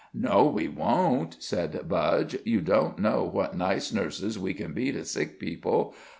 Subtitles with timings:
[0.15, 2.35] "No, we won't," said Budge.
[2.43, 5.93] "You don't know what nice nurses we can be to sick people.